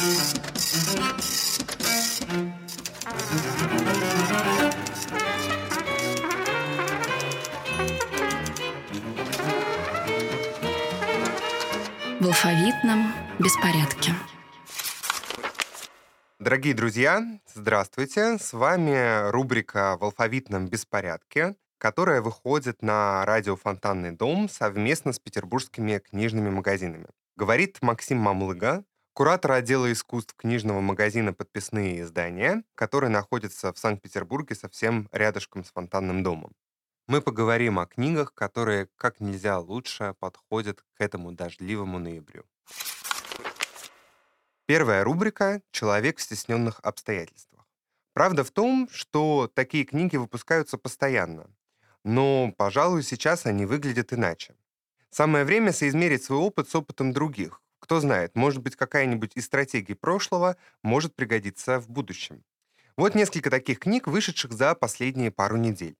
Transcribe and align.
В 0.00 0.06
алфавитном 12.24 13.12
беспорядке. 13.38 14.14
Дорогие 16.38 16.72
друзья, 16.72 17.22
здравствуйте. 17.54 18.38
С 18.38 18.54
вами 18.54 19.28
рубрика 19.30 19.98
«В 20.00 20.04
алфавитном 20.04 20.66
беспорядке», 20.68 21.56
которая 21.76 22.22
выходит 22.22 22.80
на 22.80 23.26
радио 23.26 23.54
«Фонтанный 23.54 24.12
дом» 24.12 24.48
совместно 24.48 25.12
с 25.12 25.18
петербургскими 25.18 25.98
книжными 25.98 26.48
магазинами. 26.48 27.08
Говорит 27.36 27.78
Максим 27.82 28.16
Мамлыга, 28.16 28.84
куратор 29.12 29.52
отдела 29.52 29.90
искусств 29.92 30.34
книжного 30.36 30.80
магазина 30.80 31.32
«Подписные 31.32 32.00
издания», 32.00 32.64
который 32.74 33.10
находится 33.10 33.72
в 33.72 33.78
Санкт-Петербурге 33.78 34.54
совсем 34.54 35.08
рядышком 35.12 35.64
с 35.64 35.70
Фонтанным 35.70 36.22
домом. 36.22 36.52
Мы 37.06 37.20
поговорим 37.20 37.78
о 37.78 37.86
книгах, 37.86 38.34
которые 38.34 38.88
как 38.96 39.20
нельзя 39.20 39.58
лучше 39.58 40.14
подходят 40.20 40.82
к 40.94 41.00
этому 41.00 41.32
дождливому 41.32 41.98
ноябрю. 41.98 42.44
Первая 44.66 45.02
рубрика 45.02 45.62
«Человек 45.72 46.18
в 46.18 46.22
стесненных 46.22 46.78
обстоятельствах». 46.80 47.66
Правда 48.12 48.44
в 48.44 48.50
том, 48.50 48.88
что 48.92 49.50
такие 49.52 49.84
книги 49.84 50.16
выпускаются 50.16 50.78
постоянно, 50.78 51.50
но, 52.04 52.52
пожалуй, 52.56 53.02
сейчас 53.02 53.46
они 53.46 53.66
выглядят 53.66 54.12
иначе. 54.12 54.54
Самое 55.10 55.44
время 55.44 55.72
соизмерить 55.72 56.22
свой 56.22 56.38
опыт 56.38 56.68
с 56.68 56.74
опытом 56.74 57.12
других. 57.12 57.60
Кто 57.90 57.98
знает, 57.98 58.36
может 58.36 58.62
быть, 58.62 58.76
какая-нибудь 58.76 59.32
из 59.34 59.46
стратегий 59.46 59.94
прошлого 59.94 60.56
может 60.80 61.16
пригодиться 61.16 61.80
в 61.80 61.88
будущем. 61.88 62.44
Вот 62.96 63.16
несколько 63.16 63.50
таких 63.50 63.80
книг, 63.80 64.06
вышедших 64.06 64.52
за 64.52 64.76
последние 64.76 65.32
пару 65.32 65.56
недель. 65.56 65.96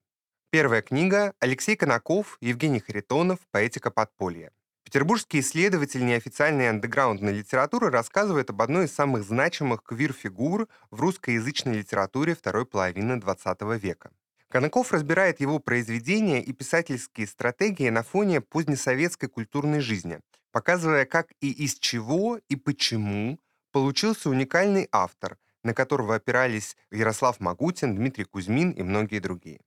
Первая 0.50 0.82
книга 0.82 1.34
Алексей 1.40 1.74
Конаков, 1.74 2.38
Евгений 2.40 2.78
Харитонов 2.78 3.40
«Поэтика 3.50 3.90
подполья». 3.90 4.52
Петербургский 4.84 5.40
исследователь 5.40 6.06
неофициальной 6.06 6.70
андеграундной 6.70 7.32
литературы 7.32 7.90
рассказывает 7.90 8.50
об 8.50 8.62
одной 8.62 8.84
из 8.84 8.94
самых 8.94 9.24
значимых 9.24 9.82
квир-фигур 9.82 10.68
в 10.92 11.00
русскоязычной 11.00 11.78
литературе 11.78 12.36
второй 12.36 12.66
половины 12.66 13.14
XX 13.14 13.76
века. 13.76 14.12
Конаков 14.46 14.92
разбирает 14.92 15.40
его 15.40 15.58
произведения 15.58 16.40
и 16.40 16.52
писательские 16.52 17.26
стратегии 17.26 17.88
на 17.88 18.04
фоне 18.04 18.40
позднесоветской 18.40 19.28
культурной 19.28 19.80
жизни, 19.80 20.20
показывая, 20.52 21.04
как 21.04 21.32
и 21.40 21.50
из 21.50 21.78
чего 21.78 22.40
и 22.48 22.56
почему 22.56 23.38
получился 23.72 24.30
уникальный 24.30 24.88
автор, 24.92 25.38
на 25.62 25.74
которого 25.74 26.14
опирались 26.14 26.76
Ярослав 26.90 27.40
Магутин, 27.40 27.94
Дмитрий 27.94 28.24
Кузьмин 28.24 28.70
и 28.70 28.82
многие 28.82 29.20
другие. 29.20 29.60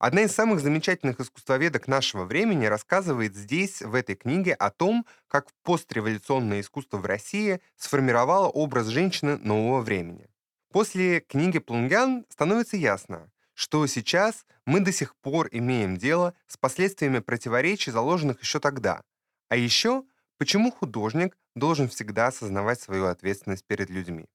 Одна 0.00 0.22
из 0.22 0.32
самых 0.32 0.58
замечательных 0.58 1.20
искусствоведок 1.20 1.86
нашего 1.86 2.24
времени 2.24 2.66
рассказывает 2.66 3.36
здесь, 3.36 3.82
в 3.82 3.94
этой 3.94 4.16
книге, 4.16 4.54
о 4.54 4.72
том, 4.72 5.06
как 5.28 5.46
постреволюционное 5.62 6.60
искусство 6.60 6.96
в 6.96 7.06
России 7.06 7.60
сформировало 7.76 8.48
образ 8.48 8.88
женщины 8.88 9.36
нового 9.36 9.80
времени. 9.80 10.28
После 10.72 11.20
книги 11.20 11.60
Плунгян 11.60 12.26
становится 12.30 12.76
ясно, 12.76 13.30
что 13.62 13.86
сейчас 13.86 14.44
мы 14.66 14.80
до 14.80 14.90
сих 14.90 15.14
пор 15.14 15.48
имеем 15.52 15.96
дело 15.96 16.34
с 16.48 16.56
последствиями 16.56 17.20
противоречий, 17.20 17.92
заложенных 17.92 18.40
еще 18.40 18.58
тогда. 18.58 19.02
А 19.50 19.54
еще, 19.54 20.02
почему 20.36 20.72
художник 20.72 21.38
должен 21.54 21.88
всегда 21.88 22.26
осознавать 22.26 22.80
свою 22.80 23.06
ответственность 23.06 23.64
перед 23.64 23.88
людьми. 23.88 24.26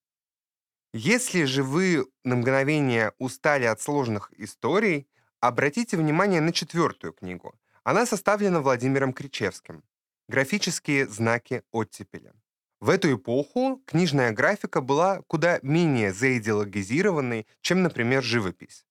Если 0.93 1.43
же 1.43 1.63
вы 1.63 2.05
на 2.23 2.37
мгновение 2.37 3.11
устали 3.19 3.65
от 3.65 3.81
сложных 3.81 4.31
историй, 4.37 5.09
обратите 5.41 5.97
внимание 5.97 6.39
на 6.39 6.53
четвертую 6.53 7.11
книгу. 7.11 7.53
Она 7.83 8.05
составлена 8.05 8.61
Владимиром 8.61 9.11
Кричевским 9.11 9.83
«Графические 10.29 11.05
знаки 11.05 11.63
оттепеля». 11.73 12.33
В 12.79 12.89
эту 12.89 13.13
эпоху 13.13 13.83
книжная 13.85 14.31
графика 14.31 14.79
была 14.79 15.21
куда 15.27 15.59
менее 15.63 16.13
заидеологизированной, 16.13 17.45
чем, 17.59 17.83
например, 17.83 18.23
живопись. 18.23 18.86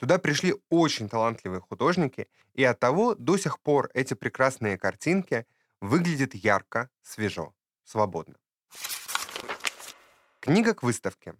Туда 0.00 0.18
пришли 0.18 0.54
очень 0.70 1.10
талантливые 1.10 1.60
художники, 1.60 2.26
и 2.54 2.64
оттого 2.64 3.14
до 3.14 3.36
сих 3.36 3.60
пор 3.60 3.90
эти 3.92 4.14
прекрасные 4.14 4.78
картинки 4.78 5.46
выглядят 5.82 6.34
ярко, 6.34 6.88
свежо, 7.02 7.52
свободно. 7.84 8.36
Книга 10.40 10.72
к 10.72 10.82
выставке. 10.82 11.34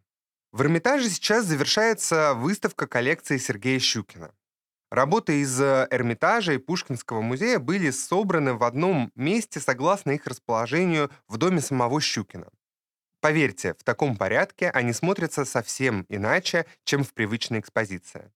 В 0.52 0.60
Эрмитаже 0.60 1.08
сейчас 1.08 1.46
завершается 1.46 2.34
выставка 2.34 2.86
коллекции 2.86 3.38
Сергея 3.38 3.78
Щукина. 3.78 4.34
Работы 4.90 5.40
из 5.40 5.58
э, 5.58 5.86
Эрмитажа 5.90 6.52
и 6.52 6.58
Пушкинского 6.58 7.22
музея 7.22 7.60
были 7.60 7.90
собраны 7.90 8.52
в 8.52 8.64
одном 8.64 9.10
месте 9.14 9.58
согласно 9.58 10.10
их 10.10 10.26
расположению 10.26 11.10
в 11.28 11.38
доме 11.38 11.62
самого 11.62 11.98
Щукина. 12.02 12.48
Поверьте, 13.20 13.72
в 13.72 13.84
таком 13.84 14.18
порядке 14.18 14.68
они 14.68 14.92
смотрятся 14.92 15.46
совсем 15.46 16.04
иначе, 16.10 16.66
чем 16.84 17.04
в 17.04 17.14
привычной 17.14 17.60
экспозиции. 17.60 18.30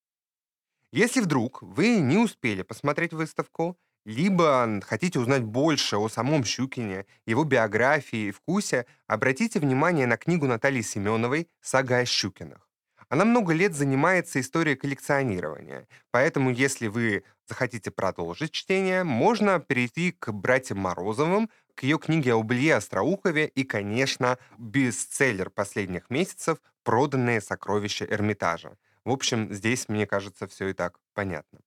Если 0.94 1.20
вдруг 1.20 1.60
вы 1.60 1.96
не 1.96 2.18
успели 2.18 2.62
посмотреть 2.62 3.12
выставку, 3.12 3.76
либо 4.04 4.80
хотите 4.84 5.18
узнать 5.18 5.42
больше 5.42 5.96
о 5.96 6.08
самом 6.08 6.44
Щукине, 6.44 7.06
его 7.26 7.42
биографии 7.42 8.28
и 8.28 8.30
вкусе, 8.30 8.86
обратите 9.08 9.58
внимание 9.58 10.06
на 10.06 10.16
книгу 10.16 10.46
Натальи 10.46 10.82
Семеновой 10.82 11.48
«Сага 11.60 11.98
о 11.98 12.04
Щукинах». 12.04 12.70
Она 13.08 13.24
много 13.24 13.52
лет 13.52 13.74
занимается 13.74 14.38
историей 14.38 14.76
коллекционирования, 14.76 15.88
поэтому 16.12 16.50
если 16.50 16.86
вы 16.86 17.24
захотите 17.48 17.90
продолжить 17.90 18.52
чтение, 18.52 19.02
можно 19.02 19.58
перейти 19.58 20.12
к 20.12 20.30
братьям 20.30 20.78
Морозовым, 20.78 21.50
к 21.74 21.82
ее 21.82 21.98
книге 21.98 22.34
об 22.34 22.52
Илье 22.52 22.76
Остроухове 22.76 23.48
и, 23.48 23.64
конечно, 23.64 24.38
бестселлер 24.58 25.50
последних 25.50 26.08
месяцев 26.08 26.58
«Проданные 26.84 27.40
сокровища 27.40 28.04
Эрмитажа». 28.04 28.76
В 29.04 29.10
общем, 29.10 29.52
здесь, 29.52 29.88
мне 29.88 30.06
кажется, 30.06 30.46
все 30.46 30.68
и 30.68 30.72
так 30.72 30.98
понятно. 31.12 31.60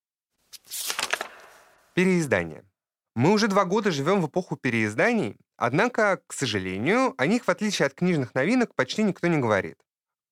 Переиздание. 1.94 2.64
Мы 3.16 3.32
уже 3.32 3.48
два 3.48 3.66
года 3.66 3.92
живем 3.92 4.22
в 4.22 4.28
эпоху 4.28 4.58
переизданий, 4.58 5.38
однако, 5.56 6.22
к 6.28 6.34
сожалению, 6.34 7.16
о 7.18 7.26
них, 7.26 7.46
в 7.46 7.50
отличие 7.50 7.88
от 7.88 7.94
книжных 7.94 8.36
новинок, 8.36 8.76
почти 8.76 9.04
никто 9.04 9.28
не 9.28 9.38
говорит. 9.38 9.78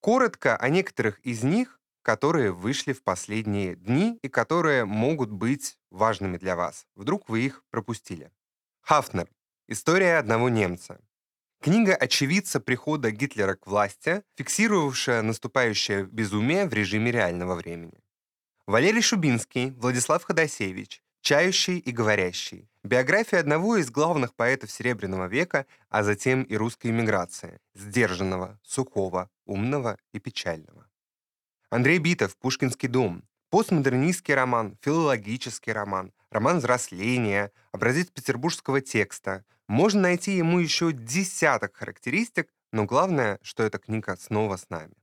Коротко 0.00 0.56
о 0.56 0.68
некоторых 0.68 1.18
из 1.20 1.42
них, 1.42 1.80
которые 2.02 2.52
вышли 2.52 2.92
в 2.92 3.02
последние 3.02 3.74
дни 3.74 4.18
и 4.22 4.28
которые 4.28 4.84
могут 4.84 5.32
быть 5.32 5.78
важными 5.90 6.38
для 6.38 6.54
вас. 6.54 6.86
Вдруг 6.94 7.28
вы 7.28 7.40
их 7.40 7.64
пропустили. 7.70 8.30
Хафнер. 8.82 9.28
История 9.66 10.18
одного 10.18 10.48
немца. 10.48 11.00
Книга 11.60 11.96
очевидца 11.96 12.60
прихода 12.60 13.10
Гитлера 13.10 13.54
к 13.54 13.66
власти, 13.66 14.22
фиксировавшая 14.36 15.22
наступающее 15.22 16.04
безумие 16.04 16.66
в 16.66 16.72
режиме 16.72 17.10
реального 17.10 17.54
времени. 17.54 17.98
Валерий 18.66 19.02
Шубинский, 19.02 19.70
Владислав 19.70 20.22
Ходосевич. 20.22 21.02
«Чающий 21.22 21.78
и 21.78 21.90
говорящий». 21.90 22.68
Биография 22.84 23.40
одного 23.40 23.78
из 23.78 23.90
главных 23.90 24.32
поэтов 24.34 24.70
Серебряного 24.70 25.26
века, 25.26 25.66
а 25.88 26.04
затем 26.04 26.44
и 26.44 26.56
русской 26.56 26.92
эмиграции. 26.92 27.58
Сдержанного, 27.74 28.60
сухого, 28.62 29.28
умного 29.44 29.98
и 30.12 30.20
печального. 30.20 30.86
Андрей 31.68 31.98
Битов 31.98 32.36
«Пушкинский 32.36 32.88
дом». 32.88 33.24
Постмодернистский 33.50 34.34
роман, 34.34 34.76
филологический 34.82 35.72
роман, 35.72 36.12
роман 36.30 36.58
взросления, 36.58 37.52
образец 37.72 38.08
петербургского 38.10 38.80
текста. 38.80 39.44
Можно 39.68 40.02
найти 40.02 40.32
ему 40.36 40.58
еще 40.58 40.92
десяток 40.92 41.76
характеристик, 41.76 42.52
но 42.72 42.84
главное, 42.84 43.38
что 43.42 43.62
эта 43.62 43.78
книга 43.78 44.16
снова 44.16 44.56
с 44.56 44.68
нами. 44.70 44.94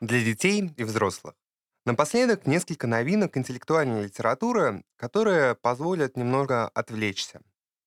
Для 0.00 0.22
детей 0.22 0.70
и 0.76 0.84
взрослых. 0.84 1.34
Напоследок 1.86 2.46
несколько 2.46 2.86
новинок 2.86 3.36
интеллектуальной 3.36 4.04
литературы, 4.04 4.84
которые 4.96 5.54
позволят 5.54 6.16
немного 6.16 6.68
отвлечься. 6.68 7.40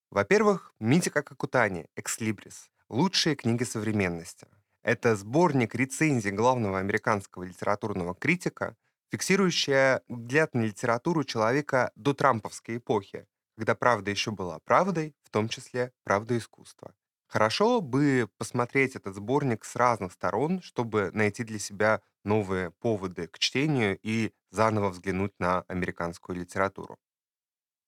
Во-первых, 0.10 0.74
Митика 0.80 1.22
Какутани 1.22 1.88
«Экслибрис»— 1.96 2.70
лучшие 2.90 3.36
книги 3.36 3.64
современности. 3.64 4.48
Это 4.88 5.18
сборник 5.18 5.76
рецензий 5.76 6.32
главного 6.32 6.80
американского 6.80 7.44
литературного 7.44 8.16
критика, 8.16 8.78
фиксирующая 9.12 10.02
взгляд 10.08 10.54
на 10.56 10.62
литературу 10.62 11.26
человека 11.26 11.92
до 11.98 12.14
трамповской 12.14 12.78
эпохи, 12.78 13.28
когда 13.58 13.76
правда 13.76 14.12
еще 14.12 14.32
была 14.32 14.60
правдой, 14.60 15.14
в 15.24 15.30
том 15.30 15.50
числе 15.50 15.92
правда 16.06 16.38
искусства. 16.38 16.96
Хорошо 17.28 17.82
бы 17.82 18.30
посмотреть 18.38 18.96
этот 18.96 19.14
сборник 19.16 19.66
с 19.66 19.76
разных 19.76 20.14
сторон, 20.14 20.62
чтобы 20.62 21.12
найти 21.12 21.44
для 21.44 21.60
себя 21.60 22.02
новые 22.24 22.72
поводы 22.72 23.28
к 23.28 23.40
чтению 23.40 24.00
и 24.02 24.32
заново 24.52 24.92
взглянуть 24.92 25.34
на 25.38 25.64
американскую 25.68 26.40
литературу. 26.40 26.98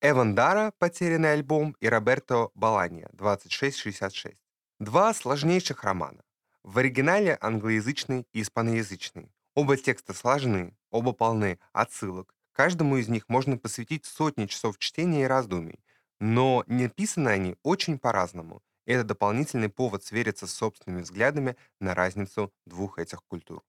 Эван 0.02 0.36
Дара 0.36 0.74
«Потерянный 0.80 1.32
альбом» 1.32 1.78
и 1.80 1.88
Роберто 1.88 2.50
Баланья 2.56 3.10
«2666». 3.14 4.36
Два 4.80 5.14
сложнейших 5.14 5.86
романа. 5.86 6.24
В 6.64 6.78
оригинале 6.78 7.38
англоязычный 7.40 8.28
и 8.34 8.42
испаноязычный. 8.42 9.32
Оба 9.56 9.78
текста 9.78 10.14
сложны, 10.14 10.78
оба 10.92 11.14
полны 11.14 11.60
отсылок. 11.74 12.36
Каждому 12.52 12.98
из 12.98 13.08
них 13.08 13.30
можно 13.30 13.58
посвятить 13.58 14.06
сотни 14.06 14.46
часов 14.46 14.78
чтения 14.78 15.24
и 15.24 15.28
раздумий. 15.28 15.80
Но 16.20 16.64
написаны 16.68 17.30
они 17.30 17.56
очень 17.64 17.98
по-разному. 17.98 18.62
Это 18.86 19.04
дополнительный 19.04 19.70
повод 19.70 20.04
свериться 20.04 20.48
с 20.48 20.54
собственными 20.54 21.02
взглядами 21.02 21.56
на 21.80 21.96
разницу 21.96 22.52
двух 22.66 23.00
этих 23.00 23.24
культур. 23.24 23.64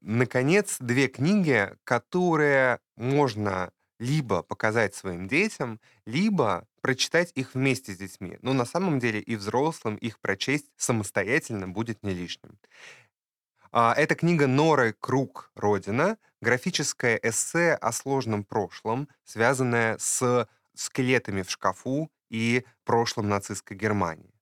Наконец, 0.00 0.76
две 0.78 1.08
книги, 1.08 1.74
которые 1.82 2.78
можно 2.96 3.72
либо 3.98 4.42
показать 4.42 4.94
своим 4.94 5.26
детям, 5.26 5.80
либо 6.06 6.66
прочитать 6.80 7.32
их 7.34 7.54
вместе 7.54 7.92
с 7.92 7.98
детьми. 7.98 8.38
Но 8.42 8.52
на 8.52 8.64
самом 8.64 8.98
деле 8.98 9.20
и 9.20 9.36
взрослым 9.36 9.96
их 9.96 10.20
прочесть 10.20 10.66
самостоятельно 10.76 11.68
будет 11.68 12.02
не 12.02 12.12
лишним. 12.12 12.58
А, 13.70 13.94
Это 13.94 14.14
книга 14.14 14.46
Норы 14.46 14.94
Круг 14.98 15.50
«Родина», 15.54 16.16
графическое 16.40 17.18
эссе 17.22 17.74
о 17.74 17.92
сложном 17.92 18.44
прошлом, 18.44 19.08
связанное 19.24 19.98
с 19.98 20.48
скелетами 20.74 21.42
в 21.42 21.50
шкафу 21.50 22.10
и 22.30 22.64
прошлым 22.84 23.28
нацистской 23.28 23.76
Германии. 23.76 24.32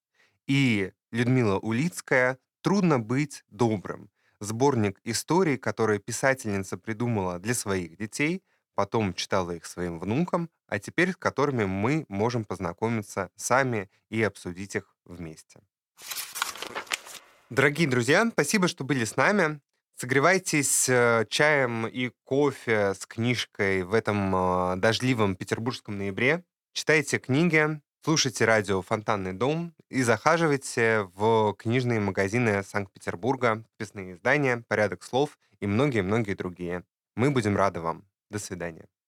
И 0.46 0.92
Людмила 1.10 1.58
Улицкая 1.58 2.38
«Трудно 2.60 3.00
быть 3.00 3.42
добрым», 3.48 4.10
сборник 4.38 5.00
историй, 5.04 5.56
которые 5.56 5.98
писательница 5.98 6.76
придумала 6.76 7.38
для 7.38 7.54
своих 7.54 7.96
детей– 7.96 8.42
потом 8.76 9.14
читала 9.14 9.50
их 9.50 9.66
своим 9.66 9.98
внукам, 9.98 10.48
а 10.68 10.78
теперь 10.78 11.10
с 11.10 11.16
которыми 11.16 11.64
мы 11.64 12.04
можем 12.08 12.44
познакомиться 12.44 13.30
сами 13.34 13.90
и 14.10 14.22
обсудить 14.22 14.76
их 14.76 14.94
вместе. 15.04 15.60
Дорогие 17.50 17.88
друзья, 17.88 18.28
спасибо, 18.30 18.68
что 18.68 18.84
были 18.84 19.04
с 19.04 19.16
нами. 19.16 19.60
Согревайтесь 19.96 20.88
э, 20.90 21.24
чаем 21.30 21.86
и 21.86 22.10
кофе 22.24 22.92
с 22.92 23.06
книжкой 23.06 23.82
в 23.82 23.94
этом 23.94 24.34
э, 24.36 24.76
дождливом 24.76 25.36
петербургском 25.36 25.96
ноябре. 25.96 26.44
Читайте 26.74 27.18
книги, 27.18 27.80
слушайте 28.04 28.44
радио 28.44 28.82
«Фонтанный 28.82 29.32
дом» 29.32 29.74
и 29.88 30.02
захаживайте 30.02 31.08
в 31.14 31.54
книжные 31.54 32.00
магазины 32.00 32.62
Санкт-Петербурга, 32.62 33.64
подписные 33.78 34.12
издания, 34.12 34.62
порядок 34.68 35.02
слов 35.02 35.38
и 35.60 35.66
многие-многие 35.66 36.34
другие. 36.34 36.84
Мы 37.14 37.30
будем 37.30 37.56
рады 37.56 37.80
вам. 37.80 38.04
До 38.30 38.38
свидания. 38.38 38.86